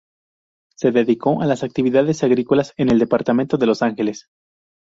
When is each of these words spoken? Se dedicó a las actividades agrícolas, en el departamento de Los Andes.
Se 0.75 0.91
dedicó 0.91 1.43
a 1.43 1.45
las 1.45 1.61
actividades 1.63 2.23
agrícolas, 2.23 2.73
en 2.75 2.89
el 2.89 2.97
departamento 2.97 3.57
de 3.59 3.67
Los 3.67 3.83
Andes. 3.83 4.29